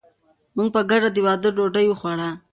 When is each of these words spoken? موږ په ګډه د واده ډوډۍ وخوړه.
موږ 0.55 0.67
په 0.75 0.81
ګډه 0.89 1.09
د 1.13 1.17
واده 1.25 1.49
ډوډۍ 1.57 1.85
وخوړه. 1.89 2.29